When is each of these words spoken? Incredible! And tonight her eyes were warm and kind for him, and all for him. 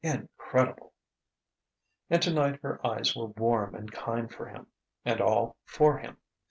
Incredible! 0.03 0.93
And 2.09 2.19
tonight 2.23 2.61
her 2.63 2.83
eyes 2.83 3.15
were 3.15 3.27
warm 3.27 3.75
and 3.75 3.91
kind 3.91 4.33
for 4.33 4.47
him, 4.47 4.65
and 5.05 5.21
all 5.21 5.57
for 5.63 5.99
him. 5.99 6.17